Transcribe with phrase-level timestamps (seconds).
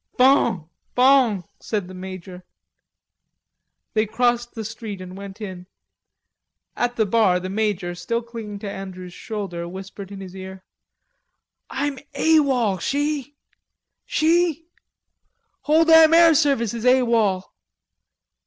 [0.17, 2.43] "Bon, bon," said the major.
[3.93, 5.67] They crossed the street and went in.
[6.75, 10.63] At the bar the major, still clinging to Andrews' shoulder, whispered in his ear:
[11.69, 12.37] "I'm A.
[12.37, 12.51] W.
[12.51, 12.65] O.
[12.71, 13.35] L., shee?...
[14.07, 14.65] Shee?....
[15.65, 17.01] Whole damn Air Service is A.
[17.01, 17.15] W.
[17.15, 17.19] O.
[17.33, 17.53] L.